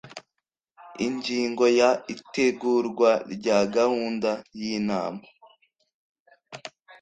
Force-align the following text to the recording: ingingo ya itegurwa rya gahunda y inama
ingingo 1.05 1.65
ya 1.79 1.89
itegurwa 2.13 3.11
rya 3.33 3.59
gahunda 3.75 4.31
y 4.59 4.61
inama 4.77 5.23